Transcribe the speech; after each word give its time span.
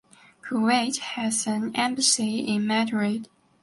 Kuwait 0.41 0.97
has 0.97 1.45
an 1.45 1.75
embassy 1.75 2.39
in 2.39 2.65
Madrid. 2.65 3.29